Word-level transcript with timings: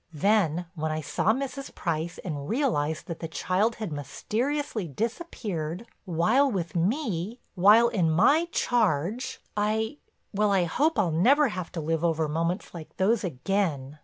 Then, 0.11 0.65
when 0.73 0.91
I 0.91 1.01
saw 1.01 1.31
Mrs. 1.31 1.75
Price 1.75 2.17
and 2.25 2.49
realized 2.49 3.05
that 3.05 3.19
the 3.19 3.27
child 3.27 3.75
had 3.75 3.91
mysteriously 3.91 4.87
disappeared, 4.87 5.85
while 6.05 6.49
with 6.49 6.75
me, 6.75 7.39
while 7.53 7.87
in 7.87 8.09
my 8.09 8.45
charge—I—well, 8.51 10.51
I 10.51 10.63
hope 10.63 10.97
I'll 10.97 11.11
never 11.11 11.49
have 11.49 11.71
to 11.73 11.81
live 11.81 12.03
over 12.03 12.27
moments 12.27 12.73
like 12.73 12.97
those 12.97 13.23
again. 13.23 13.99